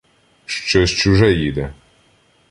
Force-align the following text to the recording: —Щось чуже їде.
—Щось 0.45 0.91
чуже 0.91 1.33
їде. 1.33 1.73